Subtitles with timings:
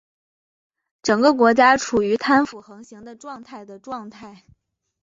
[1.03, 4.45] 整个国家处于贪腐横行的状态的状态。